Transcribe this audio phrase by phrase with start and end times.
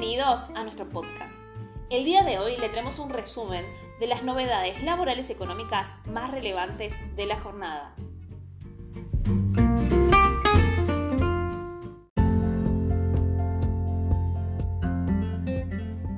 [0.00, 1.32] Bienvenidos a nuestro podcast.
[1.90, 3.64] El día de hoy le traemos un resumen
[3.98, 7.96] de las novedades laborales económicas más relevantes de la jornada.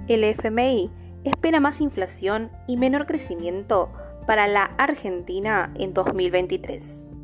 [0.09, 0.91] El FMI
[1.25, 3.91] espera más inflación y menor crecimiento
[4.27, 7.20] para la Argentina en 2023.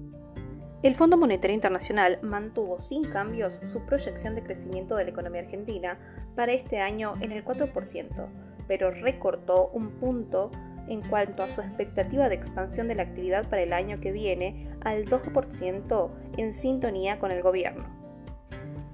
[0.83, 5.99] El Fondo Monetario Internacional mantuvo sin cambios su proyección de crecimiento de la economía argentina
[6.35, 8.29] para este año en el 4%,
[8.69, 10.51] pero recortó un punto
[10.87, 14.71] en cuanto a su expectativa de expansión de la actividad para el año que viene
[14.83, 17.96] al 2% en sintonía con el gobierno.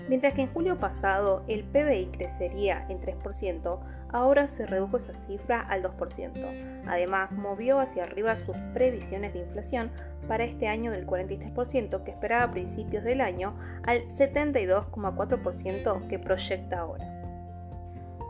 [0.08, 3.80] Mientras que en julio pasado el PBI crecería en 3%,
[4.10, 6.82] ahora se redujo esa cifra al 2%.
[6.86, 9.90] Además, movió hacia arriba sus previsiones de inflación
[10.28, 16.80] para este año del 43% que esperaba a principios del año al 72,4% que proyecta
[16.80, 17.08] ahora.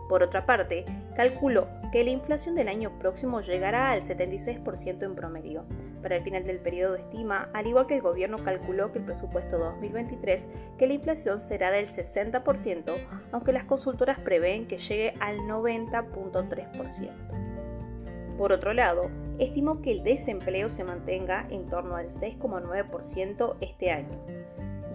[0.09, 0.85] Por otra parte,
[1.17, 5.65] calculó que la inflación del año próximo llegará al 76% en promedio.
[6.03, 9.59] Para el final del periodo estima, al igual que el gobierno calculó que el presupuesto
[9.59, 12.95] 2023, que la inflación será del 60%,
[13.31, 17.43] aunque las consultoras prevén que llegue al 90.3%.
[18.37, 24.19] Por otro lado, estimó que el desempleo se mantenga en torno al 6,9% este año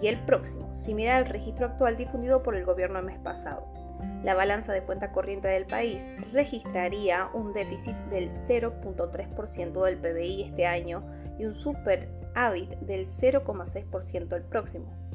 [0.00, 3.77] y el próximo, similar al registro actual difundido por el gobierno el mes pasado.
[4.22, 10.66] La balanza de cuenta corriente del país registraría un déficit del 0.3% del PBI este
[10.66, 11.04] año
[11.38, 15.08] y un superávit del 0,6% el próximo.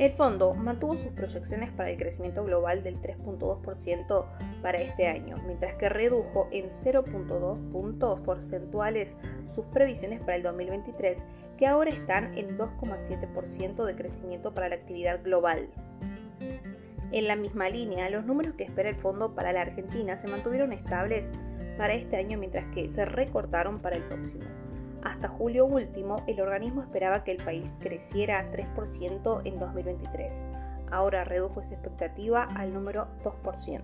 [0.00, 4.24] El fondo mantuvo sus proyecciones para el crecimiento global del 3.2%
[4.62, 9.18] para este año, mientras que redujo en 0.2 puntos porcentuales
[9.54, 11.26] sus previsiones para el 2023,
[11.58, 15.68] que ahora están en 2,7% de crecimiento para la actividad global.
[17.12, 20.72] En la misma línea, los números que espera el fondo para la Argentina se mantuvieron
[20.72, 21.32] estables
[21.76, 24.44] para este año mientras que se recortaron para el próximo.
[25.02, 30.46] Hasta julio último, el organismo esperaba que el país creciera 3% en 2023.
[30.90, 33.82] Ahora redujo esa expectativa al número 2%.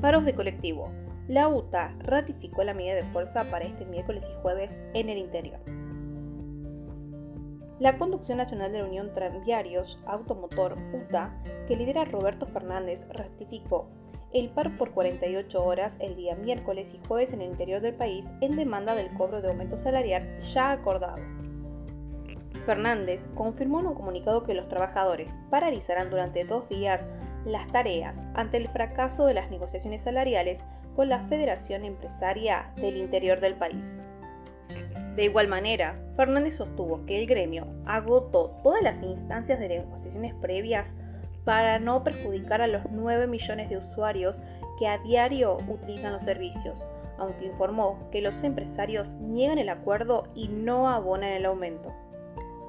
[0.00, 0.90] Paros de colectivo.
[1.28, 5.60] La UTA ratificó la medida de fuerza para este miércoles y jueves en el interior.
[7.78, 13.90] La Conducción Nacional de la Unión Tranviarios Automotor, UTA, que lidera Roberto Fernández, ratificó
[14.32, 18.26] el paro por 48 horas el día miércoles y jueves en el interior del país
[18.40, 21.18] en demanda del cobro de aumento salarial ya acordado.
[22.64, 27.06] Fernández confirmó en un comunicado que los trabajadores paralizarán durante dos días
[27.44, 30.64] las tareas ante el fracaso de las negociaciones salariales
[30.98, 34.10] con la Federación Empresaria del Interior del país.
[35.14, 40.96] De igual manera, Fernández sostuvo que el gremio agotó todas las instancias de negociaciones previas
[41.44, 44.42] para no perjudicar a los 9 millones de usuarios
[44.76, 46.84] que a diario utilizan los servicios,
[47.16, 51.94] aunque informó que los empresarios niegan el acuerdo y no abonan el aumento.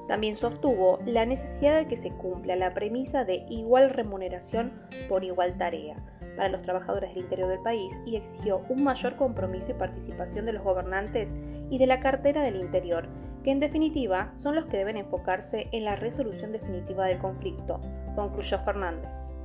[0.06, 4.72] También sostuvo la necesidad de que se cumpla la premisa de igual remuneración
[5.08, 5.96] por igual tarea,
[6.36, 10.52] para los trabajadores del interior del país y exigió un mayor compromiso y participación de
[10.52, 11.34] los gobernantes
[11.70, 13.08] y de la cartera del interior,
[13.44, 17.80] que en definitiva son los que deben enfocarse en la resolución definitiva del conflicto,
[18.14, 19.36] concluyó Fernández.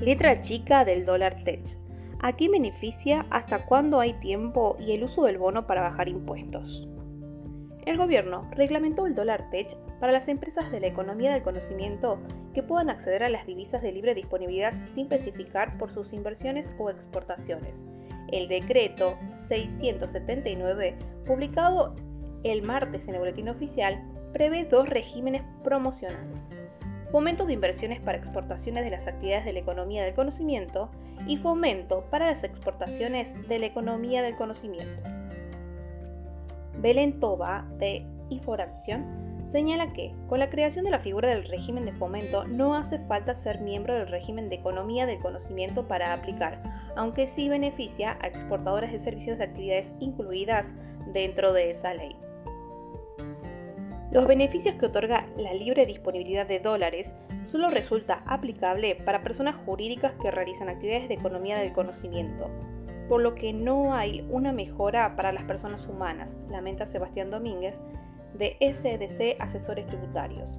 [0.00, 1.62] Letra chica del dólar tech.
[2.20, 6.88] Aquí beneficia hasta cuándo hay tiempo y el uso del bono para bajar impuestos
[7.84, 12.18] el gobierno reglamentó el dólar tech para las empresas de la economía del conocimiento
[12.54, 16.90] que puedan acceder a las divisas de libre disponibilidad sin especificar por sus inversiones o
[16.90, 17.84] exportaciones.
[18.28, 21.96] El decreto 679, publicado
[22.44, 24.02] el martes en el boletín oficial,
[24.32, 26.52] prevé dos regímenes promocionales.
[27.10, 30.90] Fomento de inversiones para exportaciones de las actividades de la economía del conocimiento
[31.26, 35.21] y fomento para las exportaciones de la economía del conocimiento.
[36.78, 41.92] Belén Toba, de Inforacción, señala que, con la creación de la figura del régimen de
[41.92, 46.62] fomento, no hace falta ser miembro del régimen de economía del conocimiento para aplicar,
[46.96, 50.72] aunque sí beneficia a exportadores de servicios de actividades incluidas
[51.12, 52.16] dentro de esa ley.
[54.10, 57.14] Los beneficios que otorga la libre disponibilidad de dólares
[57.46, 62.50] solo resulta aplicable para personas jurídicas que realizan actividades de economía del conocimiento,
[63.12, 67.78] por lo que no hay una mejora para las personas humanas, lamenta Sebastián Domínguez,
[68.32, 70.58] de SDC Asesores Tributarios.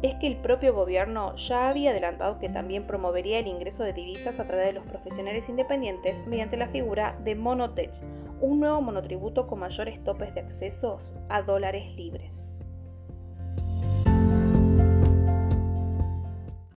[0.00, 4.38] es que el propio gobierno ya había adelantado que también promovería el ingreso de divisas
[4.38, 7.90] a través de los profesionales independientes mediante la figura de Monotech,
[8.40, 12.61] un nuevo monotributo con mayores topes de accesos a dólares libres.